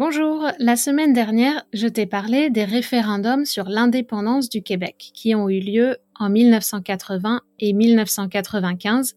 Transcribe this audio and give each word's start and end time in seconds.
Bonjour, 0.00 0.50
la 0.58 0.76
semaine 0.76 1.12
dernière, 1.12 1.66
je 1.74 1.86
t'ai 1.86 2.06
parlé 2.06 2.48
des 2.48 2.64
référendums 2.64 3.44
sur 3.44 3.68
l'indépendance 3.68 4.48
du 4.48 4.62
Québec 4.62 5.10
qui 5.12 5.34
ont 5.34 5.50
eu 5.50 5.60
lieu 5.60 5.98
en 6.18 6.30
1980 6.30 7.42
et 7.58 7.74
1995 7.74 9.14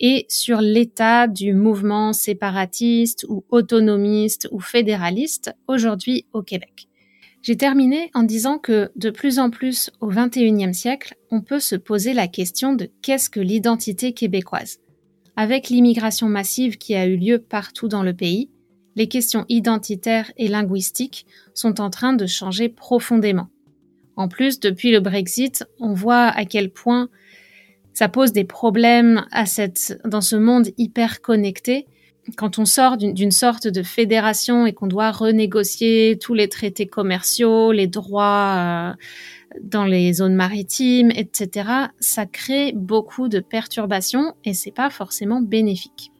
et 0.00 0.26
sur 0.28 0.60
l'état 0.60 1.28
du 1.28 1.54
mouvement 1.54 2.12
séparatiste 2.12 3.24
ou 3.28 3.44
autonomiste 3.50 4.48
ou 4.50 4.58
fédéraliste 4.58 5.54
aujourd'hui 5.68 6.26
au 6.32 6.42
Québec. 6.42 6.88
J'ai 7.42 7.56
terminé 7.56 8.10
en 8.12 8.24
disant 8.24 8.58
que 8.58 8.90
de 8.96 9.10
plus 9.10 9.38
en 9.38 9.50
plus 9.50 9.92
au 10.00 10.08
XXIe 10.08 10.74
siècle, 10.74 11.14
on 11.30 11.40
peut 11.40 11.60
se 11.60 11.76
poser 11.76 12.14
la 12.14 12.26
question 12.26 12.72
de 12.72 12.90
qu'est-ce 13.00 13.30
que 13.30 13.38
l'identité 13.38 14.12
québécoise? 14.12 14.80
Avec 15.36 15.68
l'immigration 15.68 16.28
massive 16.28 16.78
qui 16.78 16.96
a 16.96 17.06
eu 17.06 17.16
lieu 17.16 17.38
partout 17.38 17.86
dans 17.86 18.02
le 18.02 18.12
pays, 18.12 18.50
les 18.96 19.08
questions 19.08 19.44
identitaires 19.48 20.32
et 20.36 20.48
linguistiques 20.48 21.26
sont 21.54 21.80
en 21.80 21.90
train 21.90 22.14
de 22.14 22.26
changer 22.26 22.68
profondément. 22.68 23.48
En 24.16 24.28
plus, 24.28 24.58
depuis 24.58 24.90
le 24.90 25.00
Brexit, 25.00 25.64
on 25.78 25.92
voit 25.92 26.28
à 26.28 26.46
quel 26.46 26.70
point 26.70 27.08
ça 27.92 28.08
pose 28.08 28.32
des 28.32 28.44
problèmes 28.44 29.26
à 29.30 29.46
cette, 29.46 30.00
dans 30.04 30.22
ce 30.22 30.36
monde 30.36 30.68
hyper 30.78 31.20
connecté. 31.20 31.86
Quand 32.36 32.58
on 32.58 32.64
sort 32.64 32.96
d'une 32.96 33.30
sorte 33.30 33.68
de 33.68 33.82
fédération 33.82 34.66
et 34.66 34.72
qu'on 34.72 34.88
doit 34.88 35.12
renégocier 35.12 36.18
tous 36.20 36.34
les 36.34 36.48
traités 36.48 36.86
commerciaux, 36.86 37.72
les 37.72 37.86
droits 37.86 38.56
euh, 38.58 39.60
dans 39.62 39.84
les 39.84 40.14
zones 40.14 40.34
maritimes, 40.34 41.10
etc., 41.10 41.68
ça 42.00 42.26
crée 42.26 42.72
beaucoup 42.74 43.28
de 43.28 43.40
perturbations 43.40 44.34
et 44.44 44.54
c'est 44.54 44.74
pas 44.74 44.90
forcément 44.90 45.40
bénéfique. 45.40 46.10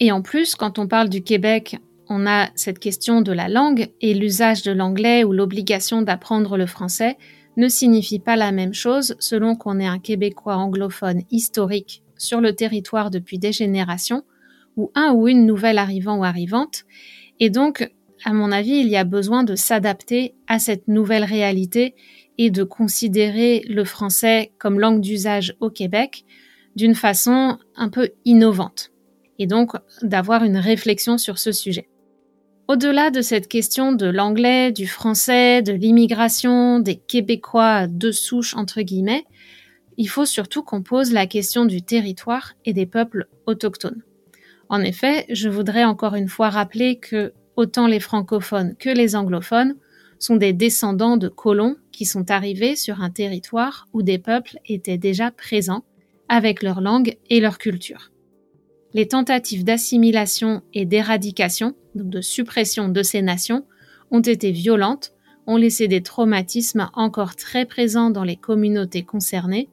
Et 0.00 0.12
en 0.12 0.22
plus, 0.22 0.54
quand 0.54 0.78
on 0.78 0.86
parle 0.86 1.08
du 1.08 1.22
Québec, 1.22 1.78
on 2.08 2.26
a 2.26 2.48
cette 2.54 2.78
question 2.78 3.20
de 3.20 3.32
la 3.32 3.48
langue 3.48 3.90
et 4.00 4.14
l'usage 4.14 4.62
de 4.62 4.72
l'anglais 4.72 5.24
ou 5.24 5.32
l'obligation 5.32 6.02
d'apprendre 6.02 6.56
le 6.56 6.66
français 6.66 7.18
ne 7.56 7.68
signifie 7.68 8.20
pas 8.20 8.36
la 8.36 8.52
même 8.52 8.74
chose 8.74 9.16
selon 9.18 9.56
qu'on 9.56 9.80
est 9.80 9.86
un 9.86 9.98
Québécois 9.98 10.56
anglophone 10.56 11.22
historique 11.30 12.02
sur 12.16 12.40
le 12.40 12.54
territoire 12.54 13.10
depuis 13.10 13.38
des 13.38 13.52
générations 13.52 14.22
ou 14.76 14.92
un 14.94 15.12
ou 15.12 15.26
une 15.26 15.44
nouvelle 15.44 15.78
arrivant 15.78 16.18
ou 16.18 16.24
arrivante. 16.24 16.84
Et 17.40 17.50
donc, 17.50 17.90
à 18.24 18.32
mon 18.32 18.52
avis, 18.52 18.78
il 18.78 18.88
y 18.88 18.96
a 18.96 19.04
besoin 19.04 19.42
de 19.42 19.56
s'adapter 19.56 20.34
à 20.46 20.60
cette 20.60 20.86
nouvelle 20.86 21.24
réalité 21.24 21.96
et 22.38 22.50
de 22.50 22.62
considérer 22.62 23.64
le 23.68 23.84
français 23.84 24.52
comme 24.58 24.78
langue 24.78 25.00
d'usage 25.00 25.56
au 25.58 25.70
Québec 25.70 26.24
d'une 26.76 26.94
façon 26.94 27.58
un 27.74 27.88
peu 27.88 28.10
innovante 28.24 28.92
et 29.38 29.46
donc 29.46 29.72
d'avoir 30.02 30.44
une 30.44 30.56
réflexion 30.56 31.18
sur 31.18 31.38
ce 31.38 31.52
sujet. 31.52 31.88
Au-delà 32.68 33.10
de 33.10 33.22
cette 33.22 33.48
question 33.48 33.92
de 33.92 34.06
l'anglais, 34.06 34.72
du 34.72 34.86
français, 34.86 35.62
de 35.62 35.72
l'immigration, 35.72 36.80
des 36.80 36.96
Québécois 36.96 37.86
de 37.86 38.12
souche 38.12 38.54
entre 38.54 38.82
guillemets, 38.82 39.24
il 39.96 40.08
faut 40.08 40.26
surtout 40.26 40.62
qu'on 40.62 40.82
pose 40.82 41.12
la 41.12 41.26
question 41.26 41.64
du 41.64 41.82
territoire 41.82 42.52
et 42.64 42.72
des 42.72 42.86
peuples 42.86 43.26
autochtones. 43.46 44.02
En 44.68 44.82
effet, 44.82 45.24
je 45.30 45.48
voudrais 45.48 45.84
encore 45.84 46.14
une 46.14 46.28
fois 46.28 46.50
rappeler 46.50 46.98
que 46.98 47.32
autant 47.56 47.86
les 47.86 48.00
francophones 48.00 48.76
que 48.76 48.90
les 48.90 49.16
anglophones 49.16 49.76
sont 50.18 50.36
des 50.36 50.52
descendants 50.52 51.16
de 51.16 51.28
colons 51.28 51.76
qui 51.90 52.04
sont 52.04 52.30
arrivés 52.30 52.76
sur 52.76 53.00
un 53.00 53.10
territoire 53.10 53.88
où 53.92 54.02
des 54.02 54.18
peuples 54.18 54.58
étaient 54.66 54.98
déjà 54.98 55.30
présents 55.30 55.84
avec 56.28 56.62
leur 56.62 56.80
langue 56.80 57.16
et 57.30 57.40
leur 57.40 57.58
culture 57.58 58.10
les 58.94 59.08
tentatives 59.08 59.64
d'assimilation 59.64 60.62
et 60.72 60.86
d'éradication, 60.86 61.74
donc 61.94 62.08
de 62.08 62.20
suppression 62.20 62.88
de 62.88 63.02
ces 63.02 63.22
nations, 63.22 63.64
ont 64.10 64.20
été 64.20 64.50
violentes, 64.50 65.12
ont 65.46 65.56
laissé 65.56 65.88
des 65.88 66.02
traumatismes 66.02 66.90
encore 66.94 67.36
très 67.36 67.66
présents 67.66 68.10
dans 68.10 68.24
les 68.24 68.36
communautés 68.36 69.02
concernées, 69.02 69.68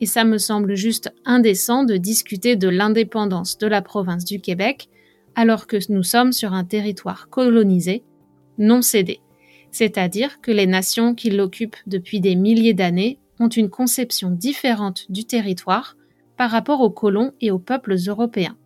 et 0.00 0.06
ça 0.06 0.24
me 0.24 0.38
semble 0.38 0.74
juste 0.74 1.12
indécent 1.24 1.84
de 1.84 1.96
discuter 1.96 2.56
de 2.56 2.68
l'indépendance 2.68 3.58
de 3.58 3.66
la 3.66 3.82
province 3.82 4.24
du 4.24 4.40
Québec 4.40 4.88
alors 5.34 5.66
que 5.66 5.78
nous 5.90 6.02
sommes 6.02 6.32
sur 6.32 6.52
un 6.52 6.64
territoire 6.64 7.28
colonisé, 7.28 8.04
non 8.58 8.82
cédé, 8.82 9.20
c'est-à-dire 9.70 10.40
que 10.40 10.52
les 10.52 10.66
nations 10.66 11.14
qui 11.14 11.30
l'occupent 11.30 11.76
depuis 11.86 12.20
des 12.20 12.36
milliers 12.36 12.74
d'années 12.74 13.18
ont 13.40 13.48
une 13.48 13.70
conception 13.70 14.30
différente 14.30 15.10
du 15.10 15.24
territoire 15.24 15.96
par 16.36 16.50
rapport 16.50 16.80
aux 16.80 16.90
colons 16.90 17.32
et 17.40 17.50
aux 17.50 17.58
peuples 17.58 17.96
européens. 18.06 18.56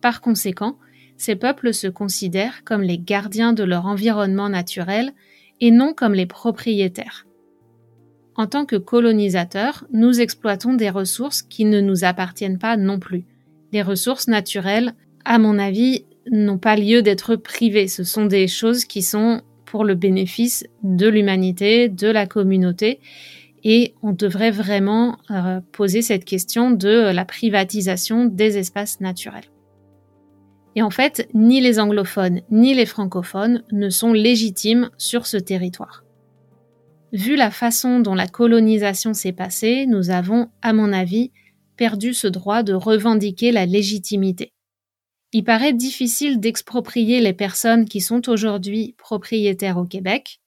Par 0.00 0.20
conséquent, 0.20 0.78
ces 1.16 1.36
peuples 1.36 1.72
se 1.72 1.86
considèrent 1.86 2.64
comme 2.64 2.82
les 2.82 2.98
gardiens 2.98 3.52
de 3.52 3.62
leur 3.62 3.86
environnement 3.86 4.48
naturel 4.48 5.12
et 5.60 5.70
non 5.70 5.94
comme 5.94 6.14
les 6.14 6.26
propriétaires. 6.26 7.26
En 8.34 8.46
tant 8.46 8.64
que 8.64 8.76
colonisateurs, 8.76 9.86
nous 9.92 10.20
exploitons 10.20 10.74
des 10.74 10.90
ressources 10.90 11.42
qui 11.42 11.64
ne 11.64 11.80
nous 11.80 12.04
appartiennent 12.04 12.58
pas 12.58 12.76
non 12.76 12.98
plus. 12.98 13.24
Les 13.72 13.82
ressources 13.82 14.26
naturelles, 14.26 14.94
à 15.24 15.38
mon 15.38 15.58
avis, 15.58 16.06
n'ont 16.30 16.58
pas 16.58 16.76
lieu 16.76 17.02
d'être 17.02 17.36
privées. 17.36 17.88
Ce 17.88 18.04
sont 18.04 18.26
des 18.26 18.48
choses 18.48 18.84
qui 18.84 19.02
sont 19.02 19.42
pour 19.66 19.84
le 19.84 19.94
bénéfice 19.94 20.66
de 20.82 21.08
l'humanité, 21.08 21.88
de 21.88 22.08
la 22.08 22.26
communauté, 22.26 23.00
et 23.64 23.94
on 24.02 24.12
devrait 24.12 24.50
vraiment 24.50 25.18
euh, 25.30 25.60
poser 25.72 26.02
cette 26.02 26.24
question 26.24 26.70
de 26.70 27.12
la 27.12 27.24
privatisation 27.24 28.24
des 28.24 28.58
espaces 28.58 29.00
naturels. 29.00 29.44
Et 30.74 30.82
en 30.82 30.90
fait, 30.90 31.28
ni 31.34 31.60
les 31.60 31.78
anglophones 31.78 32.40
ni 32.50 32.74
les 32.74 32.86
francophones 32.86 33.62
ne 33.72 33.90
sont 33.90 34.12
légitimes 34.12 34.90
sur 34.96 35.26
ce 35.26 35.36
territoire. 35.36 36.04
Vu 37.12 37.36
la 37.36 37.50
façon 37.50 38.00
dont 38.00 38.14
la 38.14 38.26
colonisation 38.26 39.12
s'est 39.12 39.32
passée, 39.32 39.84
nous 39.86 40.10
avons, 40.10 40.48
à 40.62 40.72
mon 40.72 40.92
avis, 40.92 41.30
perdu 41.76 42.14
ce 42.14 42.26
droit 42.26 42.62
de 42.62 42.72
revendiquer 42.72 43.52
la 43.52 43.66
légitimité. 43.66 44.52
Il 45.32 45.44
paraît 45.44 45.72
difficile 45.74 46.40
d'exproprier 46.40 47.20
les 47.20 47.32
personnes 47.32 47.86
qui 47.86 48.00
sont 48.00 48.28
aujourd'hui 48.28 48.94
propriétaires 48.98 49.78
au 49.78 49.84
Québec, 49.84 50.41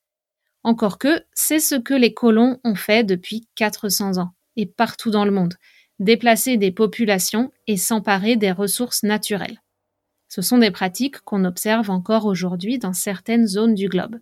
encore 0.66 0.98
que 0.98 1.22
c'est 1.34 1.60
ce 1.60 1.76
que 1.76 1.94
les 1.94 2.14
colons 2.14 2.60
ont 2.64 2.76
fait 2.76 3.04
depuis 3.04 3.48
400 3.56 4.18
ans 4.18 4.32
et 4.56 4.66
partout 4.66 5.12
dans 5.12 5.24
le 5.24 5.32
monde, 5.32 5.54
déplacer 6.00 6.58
des 6.58 6.72
populations 6.72 7.52
et 7.68 7.78
s'emparer 7.78 8.36
des 8.36 8.52
ressources 8.52 9.04
naturelles. 9.04 9.62
Ce 10.28 10.42
sont 10.42 10.58
des 10.58 10.72
pratiques 10.72 11.20
qu'on 11.20 11.46
observe 11.46 11.92
encore 11.92 12.26
aujourd'hui 12.26 12.80
dans 12.80 12.94
certaines 12.94 13.46
zones 13.46 13.76
du 13.76 13.88
globe. 13.88 14.20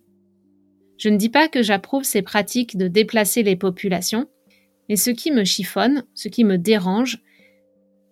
Je 0.98 1.08
ne 1.08 1.16
dis 1.16 1.30
pas 1.30 1.48
que 1.48 1.62
j'approuve 1.62 2.04
ces 2.04 2.20
pratiques 2.20 2.76
de 2.76 2.88
déplacer 2.88 3.42
les 3.42 3.56
populations, 3.56 4.28
Et 4.90 4.96
ce 4.96 5.08
qui 5.08 5.32
me 5.32 5.44
chiffonne, 5.44 6.04
ce 6.12 6.28
qui 6.28 6.44
me 6.44 6.58
dérange, 6.58 7.22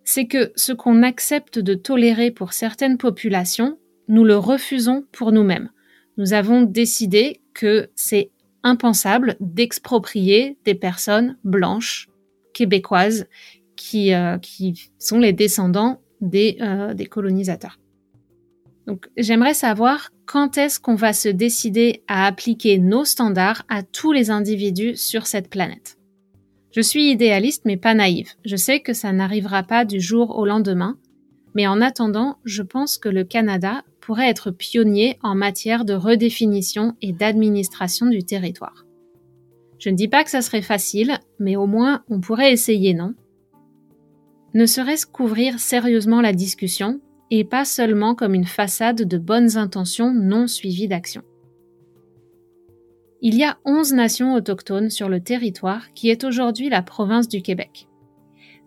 c'est 0.05 0.27
que 0.27 0.53
ce 0.57 0.73
qu'on 0.73 1.03
accepte 1.03 1.59
de 1.59 1.75
tolérer 1.75 2.31
pour 2.31 2.55
certaines 2.55 2.97
populations, 2.97 3.79
nous 4.09 4.25
le 4.25 4.39
refusons 4.39 5.05
pour 5.13 5.33
nous-mêmes. 5.33 5.71
Nous 6.17 6.33
avons 6.33 6.63
décidé 6.63 7.41
que 7.55 7.91
c'est 7.95 8.31
impensable 8.63 9.37
d'exproprier 9.41 10.57
des 10.65 10.75
personnes 10.75 11.37
blanches, 11.45 12.09
québécoises, 12.55 13.27
qui, 13.77 14.15
euh, 14.15 14.39
qui 14.39 14.91
sont 14.99 15.19
les 15.19 15.33
descendants 15.33 16.01
des, 16.21 16.59
euh, 16.61 16.95
des 16.95 17.07
colonisateurs. 17.07 17.79
Donc 18.87 19.09
j'aimerais 19.17 19.55
savoir 19.55 20.11
quand 20.27 20.59
est-ce 20.59 20.81
qu'on 20.81 20.95
va 20.95 21.13
se 21.13 21.29
décider 21.29 22.03
à 22.09 22.27
appliquer 22.27 22.79
nos 22.79 23.05
standards 23.05 23.65
à 23.69 23.83
tous 23.83 24.13
les 24.13 24.31
individus 24.31 24.97
sur 24.97 25.27
cette 25.27 25.49
planète. 25.49 25.99
Je 26.73 26.81
suis 26.81 27.11
idéaliste 27.11 27.63
mais 27.65 27.77
pas 27.77 27.95
naïve. 27.95 28.31
Je 28.45 28.57
sais 28.57 28.81
que 28.81 28.93
ça 28.93 29.13
n'arrivera 29.13 29.63
pas 29.63 29.85
du 29.85 30.01
jour 30.01 30.39
au 30.39 30.47
lendemain, 30.47 30.97
mais 31.55 31.67
en 31.67 31.81
attendant, 31.81 32.39
je 32.45 32.63
pense 32.63 32.99
que 32.99 33.09
le 33.09 33.25
Canada 33.25 33.85
pourrait 34.03 34.29
être 34.29 34.51
pionnier 34.51 35.19
en 35.23 35.35
matière 35.35 35.87
de 35.87 35.95
redéfinition 35.95 36.95
et 37.01 37.13
d'administration 37.13 38.07
du 38.07 38.25
territoire. 38.25 38.85
Je 39.79 39.89
ne 39.89 39.97
dis 39.97 40.09
pas 40.09 40.25
que 40.25 40.31
ça 40.31 40.43
serait 40.43 40.63
facile, 40.63 41.19
mais 41.39 41.57
au 41.57 41.67
moins 41.67 42.05
on 42.09 42.21
pourrait 42.21 42.53
essayer, 42.53 42.93
non? 42.93 43.15
Ne 44.55 44.67
serait-ce 44.67 45.07
qu'ouvrir 45.07 45.59
sérieusement 45.59 46.21
la 46.21 46.35
discussion, 46.35 47.01
et 47.31 47.45
pas 47.45 47.65
seulement 47.65 48.15
comme 48.15 48.35
une 48.35 48.45
façade 48.45 49.09
de 49.09 49.19
bonnes 49.19 49.57
intentions 49.57 50.13
non 50.13 50.47
suivies 50.47 50.89
d'action. 50.89 51.23
Il 53.23 53.37
y 53.37 53.45
a 53.45 53.57
11 53.65 53.95
nations 53.95 54.35
autochtones 54.35 54.91
sur 54.91 55.09
le 55.09 55.21
territoire 55.21 55.93
qui 55.95 56.11
est 56.11 56.25
aujourd'hui 56.25 56.69
la 56.69 56.83
province 56.83 57.29
du 57.29 57.41
Québec. 57.41 57.89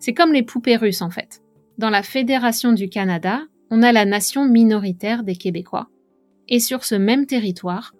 C'est 0.00 0.14
comme 0.14 0.32
les 0.32 0.42
poupées 0.42 0.76
russes 0.76 1.02
en 1.02 1.10
fait. 1.10 1.42
Dans 1.78 1.90
la 1.90 2.02
Fédération 2.02 2.72
du 2.72 2.88
Canada, 2.88 3.42
on 3.70 3.82
a 3.82 3.92
la 3.92 4.04
nation 4.04 4.46
minoritaire 4.46 5.22
des 5.22 5.36
Québécois. 5.36 5.88
Et 6.48 6.60
sur 6.60 6.84
ce 6.84 6.94
même 6.94 7.26
territoire, 7.26 7.94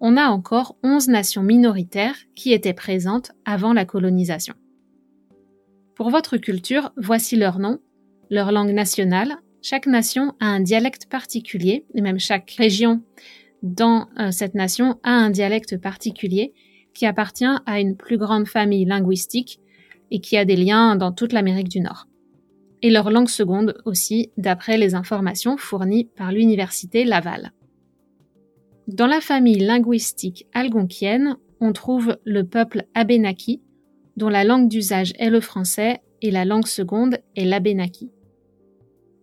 on 0.00 0.16
a 0.16 0.28
encore 0.28 0.76
11 0.84 1.08
nations 1.08 1.42
minoritaires 1.42 2.16
qui 2.36 2.52
étaient 2.52 2.74
présentes 2.74 3.32
avant 3.44 3.72
la 3.72 3.84
colonisation. 3.84 4.54
Pour 5.96 6.10
votre 6.10 6.36
culture, 6.36 6.92
voici 6.96 7.34
leurs 7.34 7.58
noms, 7.58 7.80
leur 8.30 8.52
langue 8.52 8.70
nationale. 8.70 9.38
Chaque 9.62 9.86
nation 9.86 10.34
a 10.38 10.46
un 10.46 10.60
dialecte 10.60 11.06
particulier, 11.06 11.84
et 11.94 12.00
même 12.00 12.20
chaque 12.20 12.52
région 12.52 13.02
dans 13.62 14.06
euh, 14.20 14.30
cette 14.30 14.54
nation 14.54 15.00
a 15.02 15.10
un 15.10 15.30
dialecte 15.30 15.78
particulier 15.78 16.52
qui 16.94 17.06
appartient 17.06 17.44
à 17.66 17.80
une 17.80 17.96
plus 17.96 18.18
grande 18.18 18.46
famille 18.46 18.84
linguistique 18.84 19.60
et 20.12 20.20
qui 20.20 20.36
a 20.36 20.44
des 20.44 20.56
liens 20.56 20.94
dans 20.94 21.12
toute 21.12 21.32
l'Amérique 21.32 21.68
du 21.68 21.80
Nord 21.80 22.07
et 22.82 22.90
leur 22.90 23.10
langue 23.10 23.28
seconde 23.28 23.76
aussi, 23.84 24.30
d'après 24.36 24.78
les 24.78 24.94
informations 24.94 25.56
fournies 25.56 26.04
par 26.04 26.32
l'Université 26.32 27.04
Laval. 27.04 27.52
Dans 28.86 29.06
la 29.06 29.20
famille 29.20 29.58
linguistique 29.58 30.46
algonquienne, 30.54 31.36
on 31.60 31.72
trouve 31.72 32.16
le 32.24 32.44
peuple 32.44 32.84
abénaki, 32.94 33.60
dont 34.16 34.28
la 34.28 34.44
langue 34.44 34.68
d'usage 34.68 35.12
est 35.18 35.30
le 35.30 35.40
français 35.40 36.00
et 36.22 36.30
la 36.30 36.44
langue 36.44 36.66
seconde 36.66 37.18
est 37.36 37.44
l'abénaki. 37.44 38.10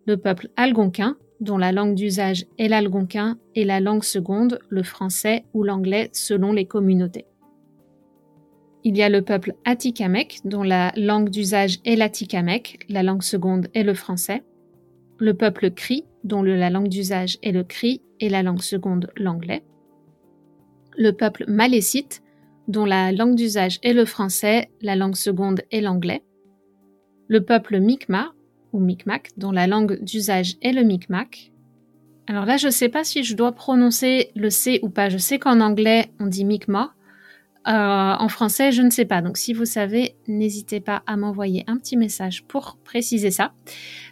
Le 0.06 0.16
peuple 0.16 0.48
algonquin, 0.56 1.16
dont 1.40 1.58
la 1.58 1.72
langue 1.72 1.94
d'usage 1.94 2.46
est 2.58 2.68
l'algonquin 2.68 3.38
et 3.54 3.64
la 3.64 3.80
langue 3.80 4.04
seconde 4.04 4.58
le 4.68 4.82
français 4.82 5.44
ou 5.52 5.64
l'anglais 5.64 6.10
selon 6.12 6.52
les 6.52 6.66
communautés. 6.66 7.26
Il 8.88 8.96
y 8.96 9.02
a 9.02 9.08
le 9.08 9.20
peuple 9.20 9.54
Atikamekw, 9.64 10.42
dont 10.44 10.62
la 10.62 10.92
langue 10.94 11.28
d'usage 11.28 11.80
est 11.84 11.96
l'Atikamekw, 11.96 12.84
la 12.88 13.02
langue 13.02 13.24
seconde 13.24 13.66
est 13.74 13.82
le 13.82 13.94
français. 13.94 14.44
Le 15.18 15.34
peuple 15.34 15.72
Cri, 15.72 16.04
dont 16.22 16.44
la 16.44 16.70
langue 16.70 16.86
d'usage 16.86 17.36
est 17.42 17.50
le 17.50 17.64
Cri 17.64 18.00
et 18.20 18.28
la 18.28 18.44
langue 18.44 18.62
seconde 18.62 19.10
l'anglais. 19.16 19.64
Le 20.96 21.10
peuple 21.10 21.46
Malécite, 21.48 22.22
dont 22.68 22.84
la 22.84 23.10
langue 23.10 23.34
d'usage 23.34 23.80
est 23.82 23.92
le 23.92 24.04
français, 24.04 24.70
la 24.80 24.94
langue 24.94 25.16
seconde 25.16 25.62
est 25.72 25.80
l'anglais. 25.80 26.22
Le 27.26 27.44
peuple 27.44 27.80
Mi'kmaq, 27.80 28.34
ou 28.72 28.78
Micmac, 28.78 29.30
dont 29.36 29.50
la 29.50 29.66
langue 29.66 30.00
d'usage 30.00 30.58
est 30.62 30.70
le 30.70 30.84
Micmac. 30.84 31.50
Alors 32.28 32.46
là, 32.46 32.56
je 32.56 32.68
ne 32.68 32.72
sais 32.72 32.88
pas 32.88 33.02
si 33.02 33.24
je 33.24 33.34
dois 33.34 33.50
prononcer 33.50 34.30
le 34.36 34.48
C 34.48 34.78
ou 34.84 34.90
pas. 34.90 35.08
Je 35.08 35.18
sais 35.18 35.40
qu'en 35.40 35.58
anglais, 35.58 36.12
on 36.20 36.26
dit 36.26 36.44
Mi'kmaq, 36.44 36.90
euh, 37.68 38.14
en 38.18 38.28
français, 38.28 38.70
je 38.70 38.82
ne 38.82 38.90
sais 38.90 39.06
pas. 39.06 39.22
Donc, 39.22 39.36
si 39.36 39.52
vous 39.52 39.64
savez, 39.64 40.14
n'hésitez 40.28 40.80
pas 40.80 41.02
à 41.06 41.16
m'envoyer 41.16 41.64
un 41.66 41.76
petit 41.78 41.96
message 41.96 42.44
pour 42.44 42.78
préciser 42.84 43.32
ça. 43.32 43.52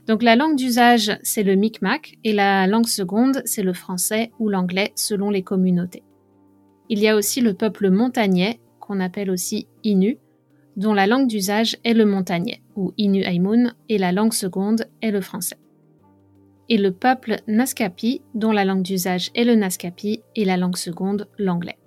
Donc, 0.09 0.25
la 0.25 0.35
langue 0.35 0.57
d'usage, 0.57 1.17
c'est 1.23 1.45
le 1.45 1.55
Micmac 1.55 2.17
et 2.25 2.33
la 2.33 2.67
langue 2.67 2.89
seconde, 2.89 3.43
c'est 3.45 3.63
le 3.63 3.73
français 3.73 4.33
ou 4.41 4.49
l'anglais 4.49 4.93
selon 4.97 5.31
les 5.31 5.43
communautés. 5.43 6.03
Il 6.89 6.99
y 6.99 7.09
a 7.09 7.15
aussi 7.15 7.41
le 7.41 7.55
peuple 7.55 7.91
montagnais, 7.91 8.59
qu'on 8.81 8.99
appelle 8.99 9.31
aussi 9.31 9.69
Innu, 9.85 10.19
dont 10.77 10.93
la 10.93 11.07
langue 11.07 11.29
d'usage 11.29 11.77
est 11.85 11.95
le 11.95 12.07
montagnais, 12.07 12.61
ou 12.75 12.93
Innu 12.99 13.23
Aimun, 13.23 13.73
et 13.89 13.99
la 13.99 14.11
langue 14.11 14.35
seconde 14.35 14.87
est 15.01 15.13
le 15.13 15.21
français. 15.21 15.57
Et 16.69 16.77
le 16.77 16.91
peuple 16.91 17.37
Naskapi, 17.47 18.23
dont 18.35 18.51
la 18.51 18.65
langue 18.65 18.83
d'usage 18.83 19.31
est 19.37 19.45
le 19.45 19.55
Naskapi 19.55 20.23
et 20.35 20.45
la 20.45 20.57
langue 20.57 20.77
seconde 20.77 21.29
l'anglais. 21.39 21.79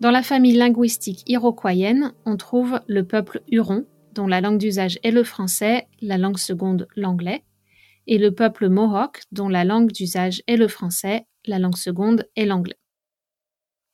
Dans 0.00 0.10
la 0.10 0.22
famille 0.22 0.54
linguistique 0.54 1.24
iroquoienne, 1.26 2.14
on 2.24 2.38
trouve 2.38 2.80
le 2.86 3.04
peuple 3.04 3.42
Huron, 3.50 3.84
dont 4.14 4.26
la 4.26 4.40
langue 4.40 4.56
d'usage 4.56 4.98
est 5.02 5.10
le 5.10 5.24
français, 5.24 5.88
la 6.00 6.16
langue 6.16 6.38
seconde 6.38 6.88
l'anglais, 6.96 7.44
et 8.06 8.16
le 8.16 8.34
peuple 8.34 8.70
Mohawk, 8.70 9.20
dont 9.30 9.50
la 9.50 9.62
langue 9.62 9.92
d'usage 9.92 10.42
est 10.46 10.56
le 10.56 10.68
français, 10.68 11.26
la 11.44 11.58
langue 11.58 11.76
seconde 11.76 12.26
est 12.34 12.46
l'anglais. 12.46 12.78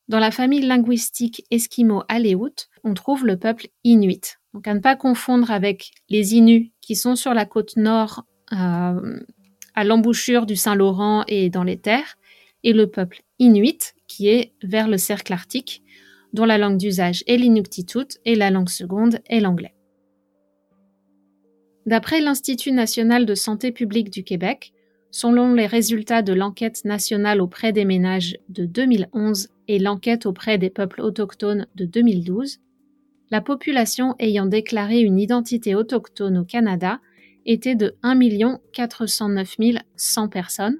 Dans 0.07 0.19
la 0.19 0.31
famille 0.31 0.61
linguistique 0.61 1.43
esquimau-aléoute, 1.51 2.69
on 2.85 2.93
trouve 2.93 3.25
le 3.25 3.37
peuple 3.37 3.67
Inuit. 3.83 4.37
Donc 4.53 4.65
à 4.65 4.73
ne 4.73 4.79
pas 4.79 4.95
confondre 4.95 5.51
avec 5.51 5.91
les 6.07 6.35
Inuits 6.35 6.71
qui 6.79 6.95
sont 6.95 7.17
sur 7.17 7.33
la 7.33 7.45
côte 7.45 7.75
nord, 7.75 8.23
euh, 8.53 9.19
à 9.75 9.83
l'embouchure 9.83 10.45
du 10.45 10.55
Saint-Laurent 10.55 11.25
et 11.27 11.49
dans 11.49 11.65
les 11.65 11.77
terres, 11.77 12.15
et 12.63 12.71
le 12.71 12.89
peuple 12.89 13.23
Inuit 13.39 13.93
qui 14.07 14.29
est 14.29 14.53
vers 14.63 14.87
le 14.87 14.97
cercle 14.97 15.33
arctique 15.33 15.83
dont 16.37 16.45
la 16.45 16.59
langue 16.59 16.77
d'usage 16.77 17.23
est 17.25 17.37
l'inuktitut 17.37 18.19
et 18.23 18.35
la 18.35 18.51
langue 18.51 18.69
seconde 18.69 19.19
est 19.27 19.39
l'anglais. 19.39 19.73
D'après 21.87 22.21
l'Institut 22.21 22.71
national 22.71 23.25
de 23.25 23.33
santé 23.33 23.71
publique 23.71 24.11
du 24.11 24.23
Québec, 24.23 24.71
selon 25.09 25.55
les 25.55 25.65
résultats 25.65 26.21
de 26.21 26.33
l'enquête 26.33 26.85
nationale 26.85 27.41
auprès 27.41 27.73
des 27.73 27.85
ménages 27.85 28.37
de 28.49 28.65
2011 28.65 29.49
et 29.67 29.79
l'enquête 29.79 30.27
auprès 30.27 30.59
des 30.59 30.69
peuples 30.69 31.01
autochtones 31.01 31.65
de 31.73 31.85
2012, 31.85 32.59
la 33.31 33.41
population 33.41 34.15
ayant 34.19 34.45
déclaré 34.45 34.99
une 34.99 35.17
identité 35.17 35.73
autochtone 35.73 36.37
au 36.37 36.45
Canada 36.45 36.99
était 37.47 37.75
de 37.75 37.95
1 38.03 38.59
409 38.73 39.55
100 39.95 40.27
personnes, 40.29 40.77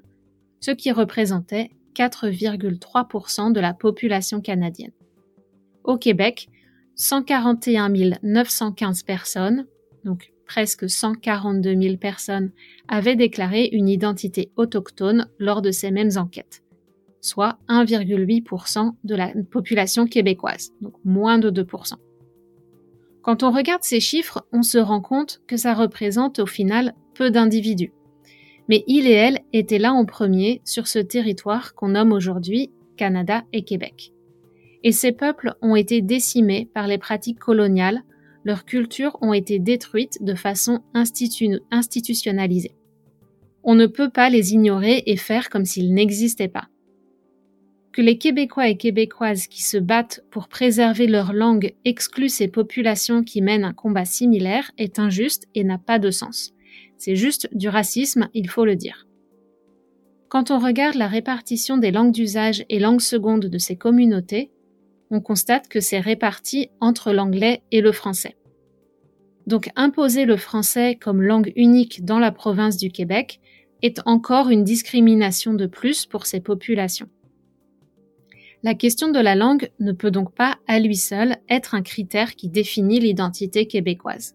ce 0.60 0.70
qui 0.70 0.92
représentait 0.92 1.70
4,3% 1.96 3.50
de 3.52 3.60
la 3.60 3.74
population 3.74 4.40
canadienne. 4.40 4.92
Au 5.88 5.96
Québec, 5.96 6.50
141 6.96 7.88
915 8.22 9.04
personnes, 9.04 9.66
donc 10.04 10.34
presque 10.44 10.88
142 10.88 11.80
000 11.80 11.96
personnes, 11.96 12.50
avaient 12.88 13.16
déclaré 13.16 13.70
une 13.72 13.88
identité 13.88 14.50
autochtone 14.56 15.30
lors 15.38 15.62
de 15.62 15.70
ces 15.70 15.90
mêmes 15.90 16.10
enquêtes, 16.16 16.62
soit 17.22 17.58
1,8% 17.70 18.96
de 19.02 19.14
la 19.14 19.32
population 19.50 20.06
québécoise, 20.06 20.72
donc 20.82 20.92
moins 21.06 21.38
de 21.38 21.50
2%. 21.50 21.94
Quand 23.22 23.42
on 23.42 23.50
regarde 23.50 23.82
ces 23.82 24.00
chiffres, 24.00 24.46
on 24.52 24.62
se 24.62 24.76
rend 24.76 25.00
compte 25.00 25.40
que 25.46 25.56
ça 25.56 25.72
représente 25.72 26.38
au 26.38 26.46
final 26.46 26.92
peu 27.14 27.30
d'individus. 27.30 27.94
Mais 28.68 28.84
il 28.88 29.06
et 29.06 29.12
elle 29.12 29.38
étaient 29.54 29.78
là 29.78 29.94
en 29.94 30.04
premier 30.04 30.60
sur 30.66 30.86
ce 30.86 30.98
territoire 30.98 31.74
qu'on 31.74 31.88
nomme 31.88 32.12
aujourd'hui 32.12 32.70
Canada 32.98 33.42
et 33.54 33.62
Québec 33.62 34.12
et 34.84 34.92
ces 34.92 35.12
peuples 35.12 35.54
ont 35.62 35.76
été 35.76 36.00
décimés 36.02 36.68
par 36.72 36.86
les 36.86 36.98
pratiques 36.98 37.38
coloniales, 37.38 38.02
leurs 38.44 38.64
cultures 38.64 39.18
ont 39.20 39.32
été 39.32 39.58
détruites 39.58 40.22
de 40.22 40.34
façon 40.34 40.80
institutionnalisée. 40.94 42.74
On 43.64 43.74
ne 43.74 43.86
peut 43.86 44.10
pas 44.10 44.30
les 44.30 44.54
ignorer 44.54 45.02
et 45.06 45.16
faire 45.16 45.50
comme 45.50 45.64
s'ils 45.64 45.92
n'existaient 45.92 46.48
pas. 46.48 46.68
Que 47.92 48.00
les 48.02 48.16
Québécois 48.16 48.68
et 48.68 48.76
Québécoises 48.76 49.48
qui 49.48 49.62
se 49.62 49.76
battent 49.76 50.24
pour 50.30 50.48
préserver 50.48 51.08
leur 51.08 51.32
langue 51.32 51.74
excluent 51.84 52.28
ces 52.28 52.48
populations 52.48 53.24
qui 53.24 53.42
mènent 53.42 53.64
un 53.64 53.72
combat 53.72 54.04
similaire 54.04 54.70
est 54.78 54.98
injuste 54.98 55.48
et 55.54 55.64
n'a 55.64 55.78
pas 55.78 55.98
de 55.98 56.10
sens. 56.10 56.54
C'est 56.96 57.16
juste 57.16 57.48
du 57.52 57.68
racisme, 57.68 58.28
il 58.34 58.48
faut 58.48 58.64
le 58.64 58.76
dire. 58.76 59.06
Quand 60.28 60.50
on 60.50 60.58
regarde 60.58 60.94
la 60.94 61.08
répartition 61.08 61.78
des 61.78 61.90
langues 61.90 62.12
d'usage 62.12 62.64
et 62.68 62.78
langues 62.78 63.00
secondes 63.00 63.46
de 63.46 63.58
ces 63.58 63.76
communautés, 63.76 64.50
on 65.10 65.20
constate 65.20 65.68
que 65.68 65.80
c'est 65.80 66.00
réparti 66.00 66.70
entre 66.80 67.12
l'anglais 67.12 67.62
et 67.72 67.80
le 67.80 67.92
français. 67.92 68.36
Donc 69.46 69.70
imposer 69.76 70.26
le 70.26 70.36
français 70.36 70.96
comme 70.96 71.22
langue 71.22 71.52
unique 71.56 72.04
dans 72.04 72.18
la 72.18 72.32
province 72.32 72.76
du 72.76 72.90
Québec 72.90 73.40
est 73.80 74.00
encore 74.04 74.50
une 74.50 74.64
discrimination 74.64 75.54
de 75.54 75.66
plus 75.66 76.04
pour 76.04 76.26
ces 76.26 76.40
populations. 76.40 77.08
La 78.62 78.74
question 78.74 79.10
de 79.10 79.20
la 79.20 79.36
langue 79.36 79.70
ne 79.78 79.92
peut 79.92 80.10
donc 80.10 80.34
pas 80.34 80.58
à 80.66 80.80
lui 80.80 80.96
seul 80.96 81.36
être 81.48 81.74
un 81.74 81.82
critère 81.82 82.34
qui 82.34 82.48
définit 82.48 82.98
l'identité 82.98 83.66
québécoise. 83.66 84.34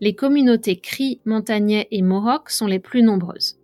Les 0.00 0.14
communautés 0.14 0.76
Cri, 0.76 1.20
Montagnais 1.26 1.88
et 1.90 2.00
Mohawk 2.00 2.48
sont 2.48 2.66
les 2.66 2.78
plus 2.78 3.02
nombreuses. 3.02 3.58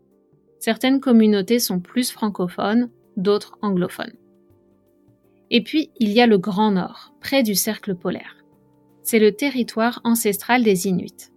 Certaines 0.59 1.01
communautés 1.01 1.61
sont 1.61 1.81
plus 1.81 2.11
francophones, 2.11 2.91
d'autres 3.17 3.57
anglophones. 3.63 4.18
Et 5.51 5.63
puis, 5.63 5.91
il 5.99 6.11
y 6.11 6.21
a 6.21 6.27
le 6.27 6.39
Grand 6.39 6.73
Nord, 6.73 7.15
près 7.21 7.43
du 7.43 7.55
cercle 7.55 7.95
polaire. 7.95 8.37
C'est 9.03 9.19
le 9.19 9.33
territoire 9.33 10.01
ancestral 10.05 10.63
des 10.63 10.87
Inuits. 10.87 11.33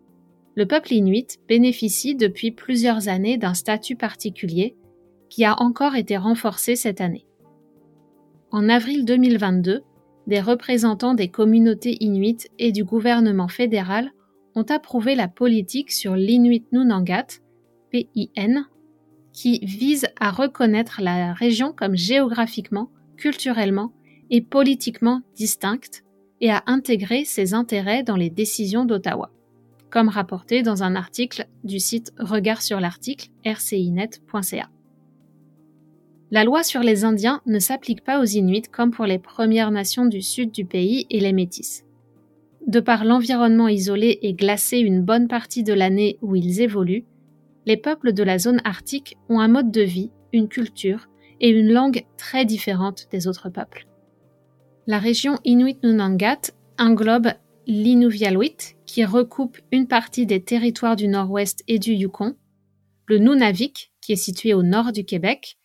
Le 0.55 0.65
peuple 0.65 0.93
inuit 0.93 1.39
bénéficie 1.47 2.15
depuis 2.15 2.51
plusieurs 2.51 3.07
années 3.07 3.37
d'un 3.37 3.53
statut 3.53 3.95
particulier 3.95 4.75
qui 5.29 5.45
a 5.45 5.61
encore 5.61 5.95
été 5.95 6.17
renforcé 6.17 6.75
cette 6.75 6.99
année. 6.99 7.25
En 8.51 8.67
avril 8.67 9.05
2022, 9.05 9.81
des 10.27 10.41
représentants 10.41 11.13
des 11.13 11.29
communautés 11.29 11.97
inuites 12.03 12.49
et 12.59 12.73
du 12.73 12.83
gouvernement 12.83 13.47
fédéral 13.47 14.11
ont 14.55 14.63
approuvé 14.63 15.15
la 15.15 15.29
politique 15.29 15.91
sur 15.91 16.17
l'Inuit 16.17 16.65
Nunangat, 16.73 17.27
PIN, 17.91 18.65
qui 19.31 19.59
vise 19.63 20.07
à 20.19 20.31
reconnaître 20.31 21.01
la 21.01 21.33
région 21.33 21.71
comme 21.71 21.95
géographiquement, 21.95 22.91
culturellement 23.15 23.93
politiquement 24.39 25.21
distincte 25.35 26.05
et 26.39 26.49
à 26.49 26.63
intégrer 26.65 27.25
ses 27.25 27.53
intérêts 27.53 28.03
dans 28.03 28.15
les 28.15 28.29
décisions 28.29 28.85
d'Ottawa, 28.85 29.29
comme 29.89 30.07
rapporté 30.07 30.63
dans 30.63 30.83
un 30.83 30.95
article 30.95 31.47
du 31.65 31.79
site 31.79 32.13
Regard 32.17 32.61
sur 32.61 32.79
l'article 32.79 33.27
rcinet.ca. 33.45 34.69
La 36.31 36.45
loi 36.45 36.63
sur 36.63 36.79
les 36.79 37.03
Indiens 37.03 37.41
ne 37.45 37.59
s'applique 37.59 38.05
pas 38.05 38.21
aux 38.21 38.25
Inuits 38.25 38.69
comme 38.71 38.91
pour 38.91 39.05
les 39.05 39.19
Premières 39.19 39.69
Nations 39.69 40.05
du 40.05 40.21
sud 40.21 40.51
du 40.51 40.63
pays 40.63 41.05
et 41.09 41.19
les 41.19 41.33
Métis. 41.33 41.83
De 42.67 42.79
par 42.79 43.03
l'environnement 43.03 43.67
isolé 43.67 44.19
et 44.21 44.33
glacé 44.33 44.77
une 44.77 45.01
bonne 45.01 45.27
partie 45.27 45.63
de 45.63 45.73
l'année 45.73 46.17
où 46.21 46.37
ils 46.37 46.61
évoluent, 46.61 47.03
les 47.65 47.75
peuples 47.75 48.13
de 48.13 48.23
la 48.23 48.39
zone 48.39 48.61
arctique 48.63 49.17
ont 49.27 49.41
un 49.41 49.49
mode 49.49 49.71
de 49.71 49.81
vie, 49.81 50.11
une 50.31 50.47
culture 50.47 51.09
et 51.41 51.49
une 51.49 51.73
langue 51.73 52.05
très 52.17 52.45
différentes 52.45 53.07
des 53.11 53.27
autres 53.27 53.49
peuples. 53.49 53.90
La 54.87 54.97
région 54.97 55.37
Inuit-Nunangat 55.45 56.51
englobe 56.79 57.33
l'Inuvialuit, 57.67 58.75
qui 58.87 59.05
recoupe 59.05 59.59
une 59.71 59.87
partie 59.87 60.25
des 60.25 60.43
territoires 60.43 60.95
du 60.95 61.07
nord-ouest 61.07 61.63
et 61.67 61.77
du 61.77 61.93
Yukon, 61.93 62.35
le 63.05 63.19
Nunavik, 63.19 63.93
qui 64.01 64.13
est 64.13 64.15
situé 64.17 64.53
au 64.53 64.63
nord 64.63 64.91
du 64.91 65.05
Québec, 65.05 65.57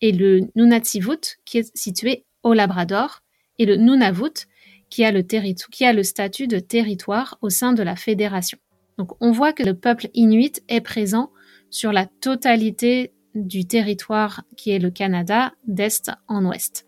et 0.00 0.10
le 0.10 0.48
Nunatsivut, 0.56 1.38
qui 1.44 1.58
est 1.58 1.76
situé 1.76 2.26
au 2.42 2.54
Labrador, 2.54 3.22
et 3.58 3.66
le 3.66 3.76
Nunavut, 3.76 4.46
qui 4.90 5.04
a 5.04 5.12
le, 5.12 5.22
qui 5.22 5.84
a 5.84 5.92
le 5.92 6.02
statut 6.02 6.48
de 6.48 6.58
territoire 6.58 7.38
au 7.42 7.50
sein 7.50 7.72
de 7.72 7.82
la 7.82 7.96
fédération. 7.96 8.58
Donc 8.98 9.12
on 9.20 9.30
voit 9.30 9.52
que 9.52 9.62
le 9.62 9.74
peuple 9.74 10.08
inuit 10.14 10.62
est 10.68 10.80
présent 10.80 11.30
sur 11.70 11.92
la 11.92 12.06
totalité 12.06 13.12
du 13.34 13.66
territoire 13.66 14.42
qui 14.56 14.70
est 14.70 14.78
le 14.78 14.90
Canada 14.90 15.52
d'est 15.66 16.10
en 16.28 16.44
ouest. 16.46 16.85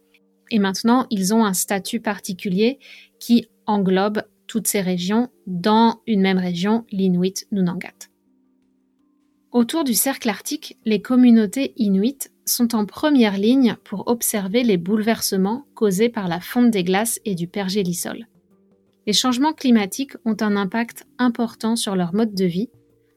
Et 0.50 0.58
maintenant, 0.58 1.06
ils 1.10 1.34
ont 1.34 1.44
un 1.44 1.52
statut 1.52 2.00
particulier 2.00 2.78
qui 3.18 3.48
englobe 3.66 4.22
toutes 4.46 4.66
ces 4.66 4.80
régions 4.80 5.28
dans 5.46 6.00
une 6.06 6.22
même 6.22 6.38
région, 6.38 6.84
l'Inuit 6.90 7.46
Nunangat. 7.52 8.08
Autour 9.52 9.84
du 9.84 9.94
cercle 9.94 10.28
arctique, 10.28 10.78
les 10.84 11.00
communautés 11.00 11.72
inuites 11.76 12.32
sont 12.44 12.74
en 12.74 12.84
première 12.84 13.38
ligne 13.38 13.76
pour 13.84 14.08
observer 14.08 14.62
les 14.62 14.76
bouleversements 14.76 15.66
causés 15.74 16.08
par 16.08 16.28
la 16.28 16.40
fonte 16.40 16.70
des 16.70 16.84
glaces 16.84 17.20
et 17.24 17.34
du 17.34 17.46
pergélisol. 17.46 18.26
Les 19.06 19.14
changements 19.14 19.54
climatiques 19.54 20.16
ont 20.26 20.36
un 20.40 20.54
impact 20.56 21.06
important 21.16 21.76
sur 21.76 21.96
leur 21.96 22.14
mode 22.14 22.34
de 22.34 22.44
vie, 22.44 22.68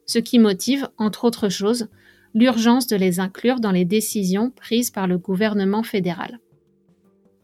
ce 0.06 0.20
qui 0.20 0.40
motive, 0.40 0.88
entre 0.98 1.26
autres 1.26 1.50
choses, 1.50 1.88
l'urgence 2.34 2.88
de 2.88 2.96
les 2.96 3.20
inclure 3.20 3.60
dans 3.60 3.72
les 3.72 3.86
décisions 3.86 4.52
prises 4.52 4.90
par 4.90 5.08
le 5.08 5.18
gouvernement 5.18 5.84
fédéral. 5.84 6.40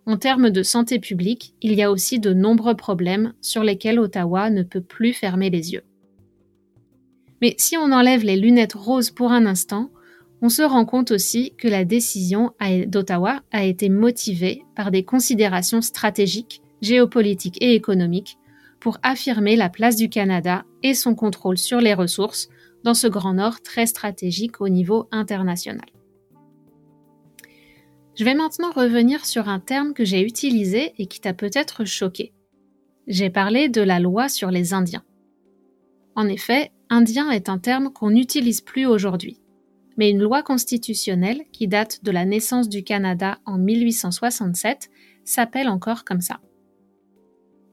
En 0.08 0.16
termes 0.16 0.52
de 0.52 0.64
santé 0.64 1.00
publique, 1.00 1.54
il 1.62 1.74
y 1.74 1.84
a 1.84 1.92
aussi 1.92 2.18
de 2.20 2.34
nombreux 2.34 2.76
problèmes 2.76 3.34
sur 3.42 3.62
lesquels 3.62 4.00
Ottawa 4.00 4.50
ne 4.50 4.64
peut 4.64 4.82
plus 4.82 5.12
fermer 5.12 5.50
les 5.50 5.74
yeux. 5.74 5.84
Mais 7.42 7.56
si 7.58 7.76
on 7.76 7.92
enlève 7.92 8.24
les 8.24 8.38
lunettes 8.38 8.74
roses 8.74 9.12
pour 9.12 9.34
un 9.34 9.46
instant, 9.46 9.92
on 10.42 10.48
se 10.48 10.62
rend 10.62 10.86
compte 10.86 11.12
aussi 11.12 11.54
que 11.58 11.68
la 11.68 11.84
décision 11.84 12.54
d'Ottawa 12.88 13.42
a 13.52 13.66
été 13.66 13.90
motivée 13.90 14.64
par 14.78 14.92
des 14.92 15.04
considérations 15.04 15.82
stratégiques, 15.82 16.62
géopolitiques 16.82 17.62
et 17.62 17.76
économiques 17.76 18.38
pour 18.80 19.00
affirmer 19.04 19.58
la 19.58 19.68
place 19.68 19.98
du 19.98 20.08
Canada 20.08 20.64
et 20.84 20.94
son 20.94 21.16
contrôle 21.16 21.58
sur 21.58 21.82
les 21.82 21.94
ressources 21.94 22.48
dans 22.86 22.94
ce 22.94 23.08
Grand 23.08 23.34
Nord 23.34 23.62
très 23.62 23.88
stratégique 23.88 24.62
au 24.62 24.70
niveau 24.70 25.10
international. 25.12 25.86
Je 28.18 28.24
vais 28.24 28.34
maintenant 28.34 28.72
revenir 28.72 29.26
sur 29.26 29.48
un 29.48 29.60
terme 29.60 29.94
que 29.94 30.04
j'ai 30.04 30.22
utilisé 30.22 30.94
et 30.98 31.06
qui 31.06 31.22
t'a 31.22 31.34
peut-être 31.34 31.86
choqué. 31.86 32.34
J'ai 33.08 33.30
parlé 33.30 33.70
de 33.70 33.82
la 33.82 34.00
loi 34.00 34.28
sur 34.28 34.52
les 34.52 34.74
Indiens. 34.74 35.04
En 36.16 36.28
effet, 36.28 36.72
Indien 36.90 37.30
est 37.30 37.48
un 37.48 37.60
terme 37.60 37.94
qu'on 37.94 38.10
n'utilise 38.12 38.62
plus 38.62 38.86
aujourd'hui 38.86 39.40
mais 39.98 40.12
une 40.12 40.22
loi 40.22 40.44
constitutionnelle 40.44 41.42
qui 41.52 41.68
date 41.68 42.04
de 42.04 42.12
la 42.12 42.24
naissance 42.24 42.70
du 42.70 42.84
Canada 42.84 43.40
en 43.46 43.58
1867 43.58 44.90
s'appelle 45.26 45.68
encore 45.68 46.06
comme 46.06 46.22
ça. 46.22 46.40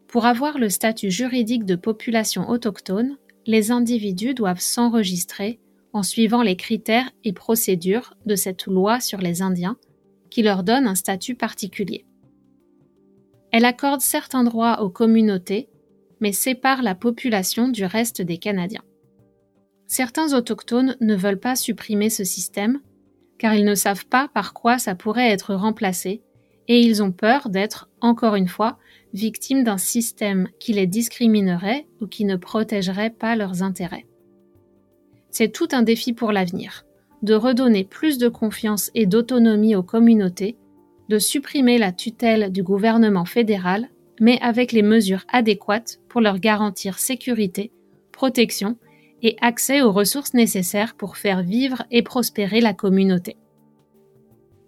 Pour 0.09 0.27
avoir 0.27 0.59
le 0.59 0.71
statut 0.71 1.11
juridique 1.11 1.67
de 1.67 1.77
population 1.77 2.49
autochtone, 2.49 3.19
les 3.47 3.71
individus 3.71 4.35
doivent 4.35 4.61
s'enregistrer 4.61 5.61
en 5.93 6.03
suivant 6.03 6.43
les 6.43 6.57
critères 6.57 7.11
et 7.25 7.33
procédures 7.33 8.15
de 8.27 8.35
cette 8.35 8.67
loi 8.67 9.01
sur 9.01 9.21
les 9.21 9.43
Indiens 9.43 9.77
qui 10.35 10.43
leur 10.43 10.65
donne 10.65 10.89
un 10.89 10.97
statut 10.97 11.37
particulier. 11.37 12.05
Elle 13.53 13.65
accorde 13.65 14.01
certains 14.01 14.43
droits 14.43 14.83
aux 14.83 14.91
communautés, 14.91 15.69
mais 16.19 16.33
sépare 16.33 16.83
la 16.83 16.97
population 16.97 17.69
du 17.69 17.85
reste 17.85 18.21
des 18.21 18.39
Canadiens. 18.39 18.83
Certains 19.87 20.35
autochtones 20.37 20.97
ne 21.01 21.15
veulent 21.15 21.39
pas 21.39 21.55
supprimer 21.55 22.11
ce 22.11 22.25
système, 22.25 22.81
car 23.39 23.55
ils 23.55 23.65
ne 23.65 23.77
savent 23.77 24.07
pas 24.07 24.27
par 24.27 24.55
quoi 24.55 24.79
ça 24.79 24.97
pourrait 24.97 25.31
être 25.31 25.55
remplacé, 25.55 26.21
et 26.67 26.81
ils 26.81 27.01
ont 27.01 27.13
peur 27.13 27.49
d'être, 27.49 27.89
encore 28.01 28.35
une 28.35 28.49
fois, 28.49 28.77
victimes 29.13 29.63
d'un 29.63 29.79
système 29.79 30.49
qui 30.59 30.73
les 30.73 30.89
discriminerait 30.89 31.87
ou 32.01 32.09
qui 32.09 32.25
ne 32.25 32.35
protégerait 32.35 33.11
pas 33.11 33.37
leurs 33.37 33.63
intérêts. 33.63 34.09
C'est 35.31 35.53
tout 35.53 35.69
un 35.71 35.83
défi 35.83 36.13
pour 36.13 36.33
l'avenir, 36.33 36.85
de 37.25 37.35
redonner 37.35 37.85
plus 37.85 38.19
de 38.19 38.29
confiance 38.29 38.91
et 38.95 39.07
d'autonomie 39.07 39.75
aux 39.75 39.83
communautés, 39.83 40.59
de 41.09 41.19
supprimer 41.19 41.79
la 41.79 41.91
tutelle 41.91 42.53
du 42.53 42.63
gouvernement 42.63 43.25
fédéral, 43.25 43.89
mais 44.21 44.39
avec 44.43 44.73
les 44.73 44.83
mesures 44.83 45.25
adéquates 45.33 46.01
pour 46.09 46.21
leur 46.21 46.39
garantir 46.39 46.99
sécurité, 46.99 47.73
protection 48.13 48.77
et 49.23 49.37
accès 49.41 49.81
aux 49.81 49.91
ressources 49.91 50.35
nécessaires 50.35 50.95
pour 50.95 51.17
faire 51.17 51.43
vivre 51.43 51.83
et 51.91 52.03
prospérer 52.03 52.61
la 52.61 52.75
communauté. 52.75 53.37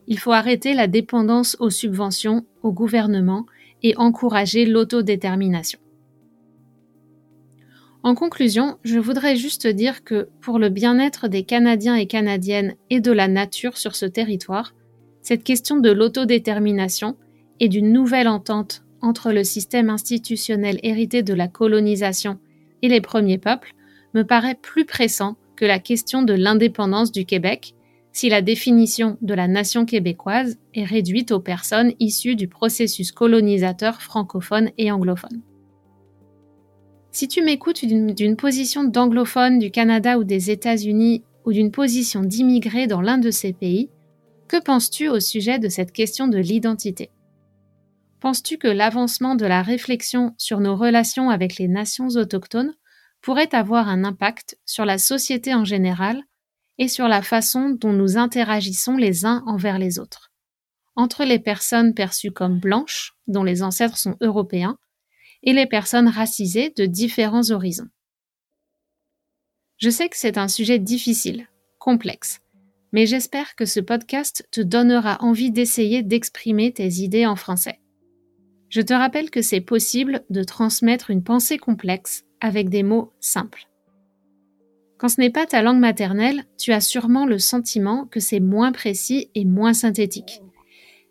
Il 0.06 0.18
faut 0.18 0.32
arrêter 0.32 0.72
la 0.72 0.86
dépendance 0.86 1.58
aux 1.60 1.70
subventions, 1.70 2.46
au 2.62 2.72
gouvernement 2.72 3.44
et 3.82 3.94
encourager 3.98 4.64
l'autodétermination. 4.64 5.78
En 8.06 8.14
conclusion, 8.14 8.78
je 8.84 9.00
voudrais 9.00 9.34
juste 9.34 9.66
dire 9.66 10.04
que 10.04 10.28
pour 10.40 10.60
le 10.60 10.68
bien-être 10.68 11.26
des 11.26 11.42
Canadiens 11.42 11.96
et 11.96 12.06
Canadiennes 12.06 12.76
et 12.88 13.00
de 13.00 13.10
la 13.10 13.26
nature 13.26 13.76
sur 13.76 13.96
ce 13.96 14.06
territoire, 14.06 14.76
cette 15.22 15.42
question 15.42 15.78
de 15.78 15.90
l'autodétermination 15.90 17.16
et 17.58 17.68
d'une 17.68 17.92
nouvelle 17.92 18.28
entente 18.28 18.84
entre 19.00 19.32
le 19.32 19.42
système 19.42 19.90
institutionnel 19.90 20.78
hérité 20.84 21.24
de 21.24 21.34
la 21.34 21.48
colonisation 21.48 22.38
et 22.80 22.88
les 22.88 23.00
premiers 23.00 23.38
peuples 23.38 23.72
me 24.14 24.22
paraît 24.22 24.54
plus 24.54 24.84
pressant 24.84 25.34
que 25.56 25.64
la 25.64 25.80
question 25.80 26.22
de 26.22 26.32
l'indépendance 26.32 27.10
du 27.10 27.24
Québec 27.24 27.74
si 28.12 28.28
la 28.28 28.40
définition 28.40 29.18
de 29.20 29.34
la 29.34 29.48
nation 29.48 29.84
québécoise 29.84 30.58
est 30.74 30.84
réduite 30.84 31.32
aux 31.32 31.40
personnes 31.40 31.92
issues 31.98 32.36
du 32.36 32.46
processus 32.46 33.10
colonisateur 33.10 34.00
francophone 34.00 34.70
et 34.78 34.92
anglophone. 34.92 35.42
Si 37.16 37.28
tu 37.28 37.40
m'écoutes 37.40 37.82
d'une 37.82 38.36
position 38.36 38.84
d'anglophone 38.84 39.58
du 39.58 39.70
Canada 39.70 40.18
ou 40.18 40.24
des 40.24 40.50
États-Unis 40.50 41.24
ou 41.46 41.52
d'une 41.54 41.70
position 41.70 42.20
d'immigré 42.20 42.86
dans 42.86 43.00
l'un 43.00 43.16
de 43.16 43.30
ces 43.30 43.54
pays, 43.54 43.88
que 44.48 44.62
penses-tu 44.62 45.08
au 45.08 45.18
sujet 45.18 45.58
de 45.58 45.70
cette 45.70 45.92
question 45.92 46.28
de 46.28 46.36
l'identité? 46.36 47.08
Penses-tu 48.20 48.58
que 48.58 48.68
l'avancement 48.68 49.34
de 49.34 49.46
la 49.46 49.62
réflexion 49.62 50.34
sur 50.36 50.60
nos 50.60 50.76
relations 50.76 51.30
avec 51.30 51.56
les 51.56 51.68
nations 51.68 52.08
autochtones 52.08 52.74
pourrait 53.22 53.54
avoir 53.54 53.88
un 53.88 54.04
impact 54.04 54.58
sur 54.66 54.84
la 54.84 54.98
société 54.98 55.54
en 55.54 55.64
général 55.64 56.22
et 56.76 56.86
sur 56.86 57.08
la 57.08 57.22
façon 57.22 57.70
dont 57.70 57.94
nous 57.94 58.18
interagissons 58.18 58.98
les 58.98 59.24
uns 59.24 59.42
envers 59.46 59.78
les 59.78 59.98
autres, 59.98 60.32
entre 60.96 61.24
les 61.24 61.38
personnes 61.38 61.94
perçues 61.94 62.30
comme 62.30 62.60
blanches, 62.60 63.14
dont 63.26 63.42
les 63.42 63.62
ancêtres 63.62 63.96
sont 63.96 64.18
européens, 64.20 64.76
et 65.46 65.52
les 65.52 65.66
personnes 65.66 66.08
racisées 66.08 66.74
de 66.76 66.84
différents 66.84 67.50
horizons. 67.50 67.88
Je 69.78 69.90
sais 69.90 70.08
que 70.08 70.16
c'est 70.16 70.38
un 70.38 70.48
sujet 70.48 70.78
difficile, 70.78 71.48
complexe, 71.78 72.40
mais 72.92 73.06
j'espère 73.06 73.54
que 73.54 73.64
ce 73.64 73.80
podcast 73.80 74.46
te 74.50 74.60
donnera 74.60 75.18
envie 75.20 75.50
d'essayer 75.50 76.02
d'exprimer 76.02 76.72
tes 76.72 76.88
idées 76.88 77.26
en 77.26 77.36
français. 77.36 77.80
Je 78.68 78.80
te 78.80 78.92
rappelle 78.92 79.30
que 79.30 79.42
c'est 79.42 79.60
possible 79.60 80.24
de 80.30 80.42
transmettre 80.42 81.10
une 81.10 81.22
pensée 81.22 81.58
complexe 81.58 82.24
avec 82.40 82.68
des 82.68 82.82
mots 82.82 83.12
simples. 83.20 83.68
Quand 84.98 85.08
ce 85.08 85.20
n'est 85.20 85.30
pas 85.30 85.46
ta 85.46 85.62
langue 85.62 85.78
maternelle, 85.78 86.44
tu 86.58 86.72
as 86.72 86.80
sûrement 86.80 87.26
le 87.26 87.38
sentiment 87.38 88.06
que 88.06 88.18
c'est 88.18 88.40
moins 88.40 88.72
précis 88.72 89.30
et 89.34 89.44
moins 89.44 89.74
synthétique. 89.74 90.40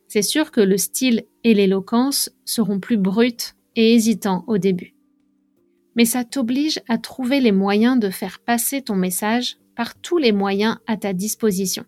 C'est 0.07 0.23
sûr 0.23 0.51
que 0.51 0.61
le 0.61 0.77
style 0.77 1.25
et 1.43 1.53
l'éloquence 1.53 2.31
seront 2.45 2.79
plus 2.79 2.97
bruts 2.97 3.53
et 3.75 3.93
hésitants 3.93 4.43
au 4.47 4.57
début. 4.57 4.95
Mais 5.95 6.05
ça 6.05 6.23
t'oblige 6.23 6.81
à 6.87 6.97
trouver 6.97 7.39
les 7.39 7.51
moyens 7.51 7.99
de 7.99 8.09
faire 8.09 8.39
passer 8.39 8.81
ton 8.81 8.95
message 8.95 9.57
par 9.75 9.95
tous 9.95 10.17
les 10.17 10.31
moyens 10.31 10.77
à 10.87 10.97
ta 10.97 11.13
disposition. 11.13 11.85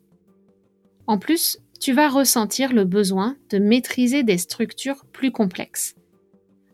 En 1.08 1.18
plus, 1.18 1.60
tu 1.80 1.94
vas 1.94 2.10
ressentir 2.10 2.74
le 2.74 2.86
besoin 2.86 3.38
de 3.50 3.60
maîtriser 3.60 4.24
des 4.24 4.38
structures 4.38 5.06
plus 5.12 5.32
complexes. 5.32 5.96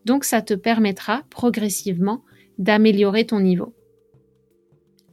Donc 0.05 0.23
ça 0.25 0.41
te 0.41 0.53
permettra 0.53 1.23
progressivement 1.29 2.23
d'améliorer 2.57 3.25
ton 3.25 3.39
niveau. 3.39 3.73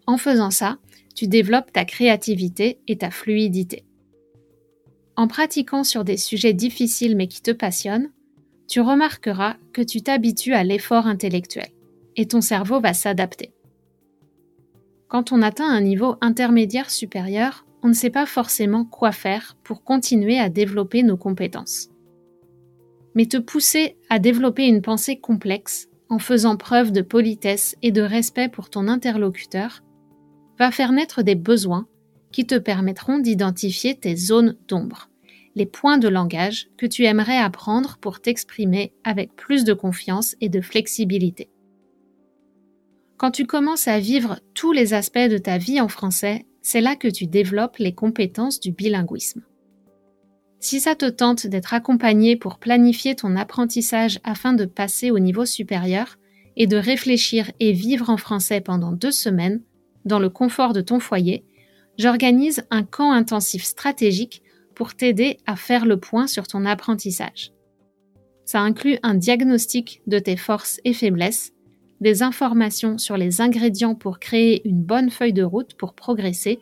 En 0.06 0.16
faisant 0.16 0.50
ça, 0.50 0.78
tu 1.14 1.26
développes 1.26 1.72
ta 1.72 1.84
créativité 1.84 2.80
et 2.88 2.98
ta 2.98 3.10
fluidité. 3.10 3.84
En 5.16 5.28
pratiquant 5.28 5.84
sur 5.84 6.04
des 6.04 6.16
sujets 6.16 6.54
difficiles 6.54 7.16
mais 7.16 7.28
qui 7.28 7.42
te 7.42 7.50
passionnent, 7.50 8.10
tu 8.70 8.80
remarqueras 8.80 9.56
que 9.72 9.82
tu 9.82 10.00
t'habitues 10.00 10.54
à 10.54 10.62
l'effort 10.62 11.08
intellectuel 11.08 11.66
et 12.14 12.26
ton 12.26 12.40
cerveau 12.40 12.78
va 12.78 12.94
s'adapter. 12.94 13.52
Quand 15.08 15.32
on 15.32 15.42
atteint 15.42 15.68
un 15.68 15.80
niveau 15.80 16.14
intermédiaire 16.20 16.88
supérieur, 16.88 17.66
on 17.82 17.88
ne 17.88 17.94
sait 17.94 18.10
pas 18.10 18.26
forcément 18.26 18.84
quoi 18.84 19.10
faire 19.10 19.56
pour 19.64 19.82
continuer 19.82 20.38
à 20.38 20.48
développer 20.48 21.02
nos 21.02 21.16
compétences. 21.16 21.88
Mais 23.16 23.26
te 23.26 23.38
pousser 23.38 23.96
à 24.08 24.20
développer 24.20 24.68
une 24.68 24.82
pensée 24.82 25.18
complexe 25.18 25.88
en 26.08 26.20
faisant 26.20 26.56
preuve 26.56 26.92
de 26.92 27.02
politesse 27.02 27.74
et 27.82 27.90
de 27.90 28.02
respect 28.02 28.48
pour 28.48 28.70
ton 28.70 28.86
interlocuteur 28.86 29.82
va 30.60 30.70
faire 30.70 30.92
naître 30.92 31.22
des 31.22 31.34
besoins 31.34 31.88
qui 32.30 32.46
te 32.46 32.56
permettront 32.56 33.18
d'identifier 33.18 33.96
tes 33.96 34.14
zones 34.14 34.56
d'ombre, 34.68 35.09
les 35.54 35.66
points 35.66 35.98
de 35.98 36.08
langage 36.08 36.68
que 36.76 36.86
tu 36.86 37.04
aimerais 37.04 37.38
apprendre 37.38 37.98
pour 38.00 38.20
t'exprimer 38.20 38.92
avec 39.04 39.34
plus 39.34 39.64
de 39.64 39.72
confiance 39.72 40.36
et 40.40 40.48
de 40.48 40.60
flexibilité. 40.60 41.50
Quand 43.16 43.30
tu 43.30 43.46
commences 43.46 43.88
à 43.88 44.00
vivre 44.00 44.40
tous 44.54 44.72
les 44.72 44.94
aspects 44.94 45.18
de 45.18 45.38
ta 45.38 45.58
vie 45.58 45.80
en 45.80 45.88
français, 45.88 46.46
c'est 46.62 46.80
là 46.80 46.96
que 46.96 47.08
tu 47.08 47.26
développes 47.26 47.76
les 47.78 47.94
compétences 47.94 48.60
du 48.60 48.72
bilinguisme. 48.72 49.42
Si 50.58 50.80
ça 50.80 50.94
te 50.94 51.06
tente 51.08 51.46
d'être 51.46 51.72
accompagné 51.72 52.36
pour 52.36 52.58
planifier 52.58 53.16
ton 53.16 53.34
apprentissage 53.36 54.20
afin 54.24 54.52
de 54.52 54.66
passer 54.66 55.10
au 55.10 55.18
niveau 55.18 55.46
supérieur 55.46 56.18
et 56.56 56.66
de 56.66 56.76
réfléchir 56.76 57.50
et 57.60 57.72
vivre 57.72 58.10
en 58.10 58.18
français 58.18 58.60
pendant 58.60 58.92
deux 58.92 59.10
semaines, 59.10 59.62
dans 60.04 60.18
le 60.18 60.28
confort 60.28 60.72
de 60.72 60.80
ton 60.80 61.00
foyer, 61.00 61.44
j'organise 61.98 62.64
un 62.70 62.82
camp 62.82 63.12
intensif 63.12 63.64
stratégique 63.64 64.42
pour 64.80 64.94
t'aider 64.94 65.36
à 65.44 65.56
faire 65.56 65.84
le 65.84 66.00
point 66.00 66.26
sur 66.26 66.46
ton 66.46 66.64
apprentissage. 66.64 67.52
Ça 68.46 68.62
inclut 68.62 68.96
un 69.02 69.12
diagnostic 69.12 70.00
de 70.06 70.18
tes 70.18 70.38
forces 70.38 70.80
et 70.86 70.94
faiblesses, 70.94 71.52
des 72.00 72.22
informations 72.22 72.96
sur 72.96 73.18
les 73.18 73.42
ingrédients 73.42 73.94
pour 73.94 74.18
créer 74.18 74.66
une 74.66 74.82
bonne 74.82 75.10
feuille 75.10 75.34
de 75.34 75.42
route 75.42 75.74
pour 75.74 75.92
progresser 75.92 76.60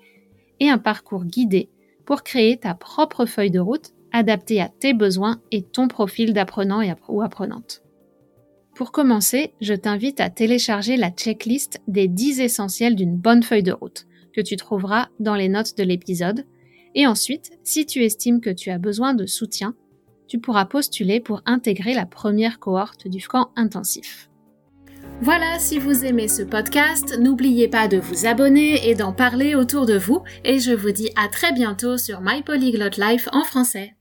et 0.58 0.68
un 0.68 0.78
parcours 0.78 1.26
guidé 1.26 1.70
pour 2.06 2.24
créer 2.24 2.56
ta 2.56 2.74
propre 2.74 3.24
feuille 3.24 3.52
de 3.52 3.60
route 3.60 3.92
adaptée 4.10 4.60
à 4.60 4.68
tes 4.68 4.94
besoins 4.94 5.40
et 5.52 5.62
ton 5.62 5.86
profil 5.86 6.32
d'apprenant 6.32 6.82
ou 7.08 7.22
apprenante. 7.22 7.84
Pour 8.74 8.90
commencer, 8.90 9.52
je 9.60 9.74
t'invite 9.74 10.18
à 10.18 10.28
télécharger 10.28 10.96
la 10.96 11.10
checklist 11.10 11.80
des 11.86 12.08
10 12.08 12.40
essentiels 12.40 12.96
d'une 12.96 13.16
bonne 13.16 13.44
feuille 13.44 13.62
de 13.62 13.70
route 13.70 14.08
que 14.34 14.40
tu 14.40 14.56
trouveras 14.56 15.06
dans 15.20 15.36
les 15.36 15.48
notes 15.48 15.78
de 15.78 15.84
l'épisode. 15.84 16.44
Et 16.98 17.06
ensuite, 17.06 17.52
si 17.62 17.86
tu 17.86 18.02
estimes 18.02 18.40
que 18.40 18.50
tu 18.50 18.70
as 18.70 18.78
besoin 18.78 19.14
de 19.14 19.24
soutien, 19.24 19.76
tu 20.26 20.40
pourras 20.40 20.64
postuler 20.64 21.20
pour 21.20 21.42
intégrer 21.46 21.94
la 21.94 22.06
première 22.06 22.58
cohorte 22.58 23.06
du 23.06 23.24
camp 23.24 23.52
intensif. 23.54 24.28
Voilà, 25.22 25.60
si 25.60 25.78
vous 25.78 26.04
aimez 26.04 26.26
ce 26.26 26.42
podcast, 26.42 27.16
n'oubliez 27.20 27.68
pas 27.68 27.86
de 27.86 27.98
vous 27.98 28.26
abonner 28.26 28.88
et 28.88 28.96
d'en 28.96 29.12
parler 29.12 29.54
autour 29.54 29.86
de 29.86 29.96
vous. 29.96 30.24
Et 30.44 30.58
je 30.58 30.72
vous 30.72 30.90
dis 30.90 31.10
à 31.14 31.28
très 31.28 31.52
bientôt 31.52 31.98
sur 31.98 32.20
My 32.20 32.42
Polyglot 32.42 32.98
Life 32.98 33.28
en 33.30 33.44
français. 33.44 33.94